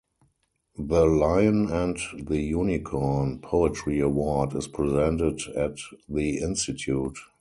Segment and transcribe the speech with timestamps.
[0.79, 5.77] The "Lion and the Unicorn" Poetry Award is presented at
[6.09, 7.17] the institute.